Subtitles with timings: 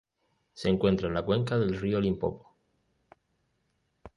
[0.53, 2.55] Se encuentra en la cuenca del río Limpopo.